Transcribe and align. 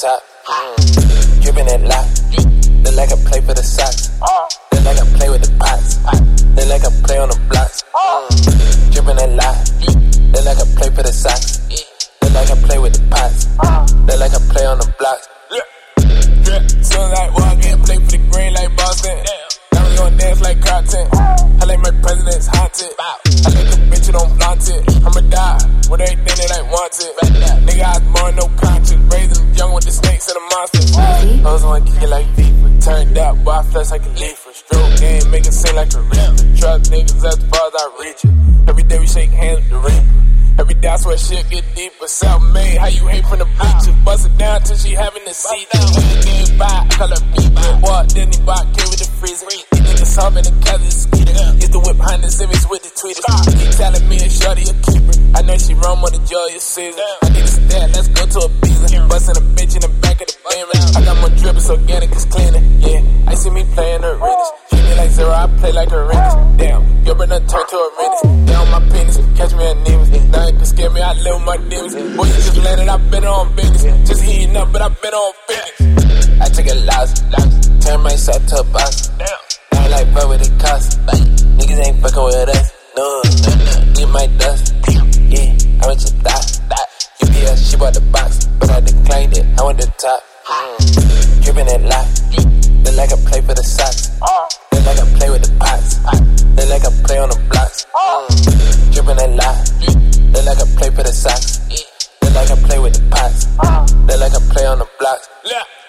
top. 0.00 0.22
Mm. 0.46 1.42
Dripping 1.42 1.66
that 1.66 1.82
lot. 1.84 2.08
Look 2.84 2.96
like 2.96 3.12
I 3.12 3.16
play 3.28 3.40
for 3.44 3.52
the 3.52 3.62
Sox. 3.62 4.08
Look 4.72 4.84
like 4.84 4.96
I 4.96 5.04
play 5.12 5.28
with 5.28 5.44
the 5.44 5.52
pots. 5.60 6.00
Look 6.56 6.68
like 6.72 6.84
I 6.88 6.90
play 7.04 7.18
on 7.20 7.28
the 7.28 7.36
blocks. 7.52 7.84
Mm. 7.92 8.92
Dripping 8.96 9.18
that 9.20 9.30
lot. 9.36 9.60
Look 10.32 10.44
like 10.48 10.56
I 10.56 10.66
play 10.72 10.88
for 10.96 11.04
the 11.04 11.12
Sox. 11.12 11.60
Look 12.24 12.32
like 12.32 12.48
I 12.48 12.56
play 12.64 12.78
with 12.80 12.96
the 12.96 13.04
pots. 13.12 13.44
Look 14.08 14.16
like 14.16 14.32
I 14.32 14.40
play 14.48 14.64
on 14.64 14.78
the 14.80 14.88
blocks. 14.96 15.28
Drip, 16.48 16.64
soon 16.80 17.06
like 17.12 17.30
walk 17.36 17.60
in, 17.60 17.76
play 17.84 18.00
for 18.00 18.10
the 18.16 18.20
green 18.32 18.54
like 18.56 18.72
Boston. 18.76 19.20
Now 19.76 19.84
we 19.84 19.96
gon' 20.00 20.16
dance 20.16 20.40
like 20.40 20.64
content. 20.64 21.08
I 21.12 21.64
like 21.68 21.80
my 21.84 21.92
presidents 22.00 22.48
haunted. 22.48 22.96
I 22.96 23.20
like 23.52 23.68
the 23.68 23.78
bitch 23.92 24.06
who 24.08 24.12
don't 24.16 24.32
flaunt 24.32 24.64
it. 24.64 24.80
I'ma 25.04 25.20
die 25.28 25.60
with 25.92 26.00
everything 26.00 26.36
that 26.40 26.52
I 26.56 26.62
wanted. 26.72 27.29
With 29.80 29.86
the 29.86 29.92
snakes 29.92 30.28
and 30.28 30.36
the 30.36 30.44
monsters. 30.52 30.96
I 30.96 31.52
was 31.52 31.64
one 31.64 31.84
kick 31.84 32.02
it 32.02 32.08
like 32.08 32.26
FIFA. 32.36 32.84
Turned 32.84 33.18
up, 33.18 33.44
boy, 33.44 33.50
I 33.50 33.62
flex 33.64 33.90
like 33.90 34.04
a 34.04 34.08
leafer. 34.10 34.52
Stroke 34.52 35.00
game, 35.00 35.30
make 35.30 35.46
it 35.46 35.54
seem 35.54 35.74
like 35.74 35.92
a 35.94 36.00
reaper. 36.00 36.44
Truck 36.60 36.80
niggas 36.92 37.24
as 37.24 37.38
far 37.48 37.64
as 37.64 37.74
I 37.80 37.86
reach 38.00 38.24
it. 38.24 38.68
Every 38.68 38.82
day 38.84 38.98
we 38.98 39.06
shake 39.06 39.30
hands 39.30 39.60
with 39.60 39.70
the 39.70 39.80
reaper. 39.80 40.60
Every 40.60 40.74
day 40.74 40.88
I 40.88 40.96
swear 40.96 41.16
shit 41.16 41.48
get 41.48 41.64
deeper. 41.74 42.06
Self-made, 42.06 42.76
how 42.76 42.88
you 42.88 43.06
hate 43.08 43.24
from 43.24 43.38
the 43.38 43.48
bleachers. 43.56 43.96
Bust 44.04 44.26
it 44.28 44.36
down 44.36 44.60
till 44.62 44.76
she 44.76 44.92
having 44.92 45.24
the 45.24 45.32
seat. 45.32 45.66
Hand 45.72 46.24
game 46.24 46.58
by, 46.58 46.68
I 46.68 46.84
call 46.92 47.08
her 47.08 47.22
beat. 47.32 47.50
Walk, 47.80 48.08
then 48.12 48.28
he 48.28 48.38
bought, 48.44 48.68
came 48.76 48.88
with 48.92 49.00
the 49.00 49.08
freezer. 49.16 49.48
These 49.48 49.64
niggas 49.80 50.16
humming 50.20 50.44
the 50.44 50.52
cousin 50.60 50.92
skeeter. 50.92 51.32
Get 51.56 51.72
the 51.72 51.80
whip 51.80 51.96
behind 51.96 52.20
the 52.22 52.30
civics 52.30 52.68
with 52.68 52.84
the 52.84 52.92
tweeters. 52.92 53.24
Keep 53.56 53.72
telling 53.80 54.04
me 54.08 54.16
a 54.20 54.28
shorty 54.28 54.68
a 54.68 54.74
keeper. 54.84 55.16
I 55.32 55.40
know 55.40 55.56
she 55.56 55.72
run 55.72 56.02
with 56.04 56.12
the 56.12 56.20
Julius 56.28 56.64
Caesar. 56.76 57.00
I 57.24 57.28
need 57.32 57.44
a 57.44 57.48
stand, 57.48 57.96
let's 57.96 58.08
go 58.08 58.26
to 58.26 58.40
a 58.44 58.49
organic, 61.70 62.10
it's 62.10 62.24
cleaner. 62.24 62.58
Yeah, 62.80 63.02
I 63.26 63.34
see 63.34 63.50
me 63.50 63.64
playing 63.74 64.02
Rangers. 64.02 64.50
Treat 64.70 64.82
me 64.82 64.94
like 64.96 65.10
zero, 65.10 65.30
I 65.30 65.46
play 65.58 65.72
like 65.72 65.90
a 65.90 66.02
Rangers. 66.04 66.58
Damn, 66.58 67.04
your 67.04 67.14
brother 67.14 67.40
turn 67.46 67.66
to 67.68 67.76
a 67.76 67.90
Rangers. 67.98 68.50
Down 68.50 68.70
my 68.70 68.80
penis, 68.90 69.16
catch 69.36 69.54
me 69.54 69.64
a 69.70 69.74
Nemus. 69.74 70.10
Nothing 70.30 70.56
can 70.56 70.64
scare 70.66 70.90
me, 70.90 71.00
I 71.00 71.12
live 71.14 71.34
with 71.36 71.44
my 71.46 71.56
demons. 71.68 71.94
Boy, 71.94 72.26
you 72.26 72.34
just 72.34 72.56
landed, 72.58 72.88
I 72.88 72.96
been 73.10 73.24
on 73.24 73.54
business. 73.54 74.08
Just 74.08 74.22
heating 74.22 74.56
up, 74.56 74.72
but 74.72 74.82
I 74.82 74.88
been 74.88 75.14
on 75.14 75.32
fitness. 75.46 76.40
I 76.40 76.46
took 76.48 76.66
a 76.66 76.74
loss, 76.84 77.22
loss. 77.30 77.84
Turn 77.84 78.00
my 78.02 78.16
side 78.16 78.46
to 78.48 78.60
a 78.60 78.64
box. 78.64 79.08
Damn. 79.18 79.28
Now 79.72 79.84
I 79.84 79.88
like 79.88 80.12
fuck 80.12 80.28
with 80.28 80.42
the 80.42 80.50
cost. 80.62 80.98
Like, 81.06 81.22
niggas 81.58 81.86
ain't 81.86 82.00
fucking 82.02 82.24
with 82.24 82.48
us. 82.48 82.72
No, 82.96 83.22
eat 84.00 84.08
my 84.08 84.26
dust. 84.38 84.74
Yeah, 85.30 85.54
I 85.82 85.86
went 85.86 86.00
to 86.00 86.12
die. 86.22 86.46
die. 86.68 86.86
UPS, 87.22 87.70
she 87.70 87.76
bought 87.76 87.94
the 87.94 88.00
box, 88.12 88.46
but 88.58 88.70
I 88.70 88.80
declined 88.80 89.36
it. 89.38 89.46
I 89.58 89.62
want 89.62 89.78
the 89.78 89.86
top. 89.98 90.20
Mm. 90.46 91.19
Dripping 91.50 91.66
that 91.66 91.82
lot. 91.82 92.06
Look 92.86 92.94
like 92.94 93.10
I 93.10 93.18
play 93.26 93.42
for 93.42 93.58
the 93.58 93.66
Sox. 93.66 94.14
Look 94.70 94.86
like 94.86 95.02
I 95.02 95.06
play 95.18 95.34
with 95.34 95.42
the 95.42 95.50
pots. 95.58 95.98
Look 96.54 96.70
like 96.70 96.86
I 96.86 96.94
play 97.02 97.18
on 97.18 97.26
the 97.26 97.42
blocks. 97.50 97.90
Dripping 98.94 99.18
that 99.18 99.34
lot. 99.34 99.58
Look 100.30 100.46
like 100.46 100.62
I 100.62 100.66
play 100.78 100.90
for 100.94 101.02
the 101.02 101.10
Sox. 101.10 101.58
Look 102.22 102.34
like 102.38 102.54
I 102.54 102.56
play 102.70 102.78
with 102.78 102.94
the 102.94 103.02
pots. 103.10 103.50
Look 103.58 104.18
like 104.22 104.30
I 104.30 104.38
play 104.54 104.62
on 104.62 104.78
the 104.78 104.86
blocks. 105.02 105.26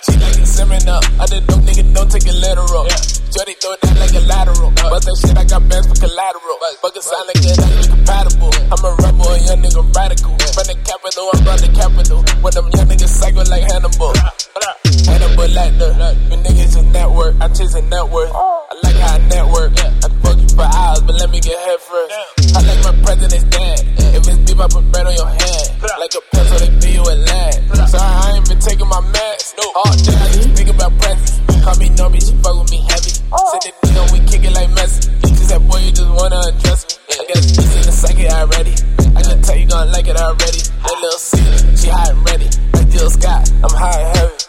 She 0.02 0.18
like 0.18 0.34
it 0.34 0.90
up. 0.90 1.06
I 1.22 1.30
did 1.30 1.46
dope 1.46 1.62
nigga, 1.62 1.86
don't 1.94 2.10
take 2.10 2.26
it 2.26 2.34
literal. 2.42 2.90
Jody 3.30 3.54
throw 3.62 3.78
that 3.86 3.94
like 4.02 4.18
a 4.18 4.24
lateral. 4.26 4.74
Bust 4.74 5.06
that 5.06 5.18
shit, 5.22 5.38
I 5.38 5.46
got 5.46 5.62
bands 5.70 5.86
for 5.86 5.98
collateral. 6.02 6.58
Fuck 6.82 6.98
a 6.98 7.02
sign 7.06 7.22
like 7.30 7.38
it, 7.38 7.54
we 7.78 7.86
compatible. 7.86 8.50
I'm 8.66 8.82
a 8.82 8.98
rebel, 8.98 9.30
a 9.30 9.38
young 9.46 9.62
nigga 9.62 9.86
radical. 9.94 10.34
From 10.58 10.66
the 10.66 10.74
capital, 10.82 11.30
I'm 11.30 11.46
from 11.46 11.58
the 11.62 11.70
capital. 11.70 12.26
With 12.42 12.58
them 12.58 12.66
young 12.74 12.90
niggas 12.90 13.14
psycho 13.14 13.46
like. 13.46 13.62
Hannibal 13.70 14.18
chase 17.56 17.76
a 17.76 17.82
net 17.82 18.08
worth. 18.10 18.32
I 18.34 18.76
like 18.84 18.96
how 18.96 19.16
I 19.16 19.18
network. 19.28 19.74
I 19.80 20.08
fuck 20.24 20.38
you 20.40 20.50
for 20.56 20.68
hours, 20.68 21.02
but 21.02 21.16
let 21.16 21.30
me 21.30 21.40
get 21.40 21.58
head 21.58 21.80
first. 21.80 22.56
I 22.56 22.60
like 22.64 22.82
my 22.84 22.96
president's 23.04 23.48
dad. 23.52 23.80
If 24.16 24.28
it's 24.28 24.38
deep, 24.48 24.60
I 24.60 24.68
put 24.68 24.84
bread 24.92 25.06
on 25.08 25.16
your 25.16 25.28
head. 25.28 25.66
Like 25.82 26.14
a 26.16 26.22
pencil, 26.32 26.58
they 26.60 26.72
feel 26.80 26.94
you 26.94 27.04
a 27.04 27.16
lad. 27.16 27.90
Sorry, 27.90 28.04
I 28.04 28.34
ain't 28.36 28.48
been 28.48 28.60
taking 28.60 28.88
my 28.88 29.02
meds. 29.02 29.54
All 29.76 29.94
day, 30.00 30.16
I 30.16 30.28
just 30.32 30.50
think 30.56 30.70
about 30.70 30.92
presents. 31.00 31.40
Call 31.64 31.76
me 31.78 31.90
Normie, 31.90 32.22
she 32.24 32.34
fuck 32.42 32.56
with 32.58 32.72
me 32.72 32.80
heavy. 32.90 33.12
Send 33.12 33.62
the 33.62 33.72
deal, 33.86 34.06
we 34.12 34.20
kick 34.26 34.44
it 34.44 34.54
like 34.54 34.70
Messi. 34.70 35.12
She 35.28 35.44
said, 35.46 35.62
boy, 35.68 35.78
you 35.80 35.92
just 35.92 36.10
wanna 36.10 36.40
undress 36.48 36.82
me. 36.88 37.16
I 37.20 37.24
a 37.32 37.36
piece 37.36 37.76
in 37.76 37.84
the 37.86 37.92
psychic 37.92 38.32
already. 38.32 38.74
I 39.16 39.22
can 39.22 39.42
tell 39.42 39.58
you 39.58 39.68
gonna 39.68 39.92
like 39.92 40.08
it 40.08 40.18
already. 40.18 40.62
That 40.84 40.98
little 41.02 41.20
C, 41.20 41.38
she 41.78 41.88
hot 41.90 42.10
and 42.12 42.26
ready. 42.26 42.50
Like 42.74 42.90
Jill 42.90 43.10
Scott, 43.10 43.52
I'm 43.64 43.76
high 43.76 44.00
and 44.02 44.18
heavy. 44.18 44.41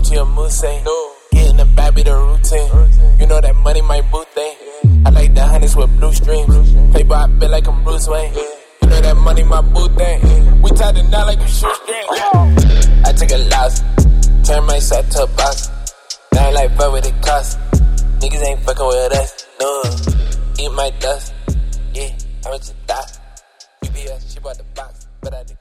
Gucci 0.00 0.16
or 0.18 0.24
Mousse. 0.24 0.62
Get 1.30 1.50
in 1.50 1.56
the 1.58 1.64
the 1.64 2.14
routine. 2.16 3.20
You 3.20 3.26
know 3.26 3.40
that 3.40 3.54
money 3.56 3.82
my 3.82 4.00
boot 4.10 4.26
thing. 4.28 4.56
I 5.04 5.10
like 5.10 5.34
the 5.34 5.44
hundreds 5.44 5.76
with 5.76 5.94
blue 5.98 6.12
streams. 6.12 6.72
Playboy, 6.92 7.14
I 7.14 7.38
feel 7.38 7.50
like 7.50 7.68
I'm 7.68 7.84
Bruce 7.84 8.08
Wayne. 8.08 8.32
You 8.32 8.88
know 8.88 9.00
that 9.00 9.16
money 9.16 9.42
my 9.42 9.60
boot 9.60 9.94
thing. 9.96 10.62
We 10.62 10.70
tied 10.70 10.96
it 10.96 11.10
down 11.10 11.26
like 11.26 11.40
a 11.40 11.48
shoestring. 11.48 12.06
I 13.04 13.12
took 13.12 13.30
a 13.30 13.38
loss. 13.52 13.82
Turn 14.48 14.64
my 14.64 14.78
side 14.78 15.10
to 15.12 15.24
a 15.24 15.26
box. 15.26 15.68
Now 16.32 16.48
I 16.48 16.50
like 16.50 16.76
fuck 16.76 16.92
with 16.92 17.04
the 17.04 17.12
cost. 17.20 17.58
Niggas 18.20 18.42
ain't 18.42 18.60
fucking 18.60 18.86
with 18.86 19.12
us. 19.12 19.46
No, 19.60 19.82
eat 20.58 20.72
my 20.72 20.90
dust. 21.00 21.34
Yeah, 21.92 22.08
I 22.46 22.50
went 22.50 22.62
to 22.62 22.74
die. 22.86 23.04
UPS, 23.84 24.32
she 24.32 24.40
bought 24.40 24.56
the 24.56 24.64
box, 24.74 25.06
but 25.20 25.34
I 25.34 25.44
did. 25.44 25.60